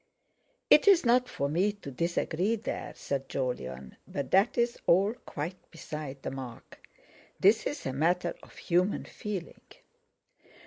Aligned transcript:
"It's 0.71 1.05
not 1.05 1.29
for 1.29 1.47
me 1.47 1.71
to 1.73 1.91
disagree 1.91 2.55
there," 2.55 2.91
said 2.95 3.29
Jolyon; 3.29 3.97
"but 4.07 4.31
that's 4.31 4.75
all 4.87 5.13
quite 5.27 5.69
beside 5.69 6.23
the 6.23 6.31
mark. 6.31 6.81
This 7.39 7.67
is 7.67 7.85
a 7.85 7.93
matter 7.93 8.33
of 8.41 8.55
human 8.57 9.05
feeling." 9.05 9.61